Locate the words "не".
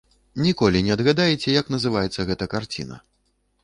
0.87-0.95